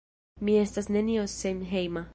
Mi 0.47 0.55
estas 0.63 0.89
nenio 0.95 1.27
senhejma... 1.37 2.07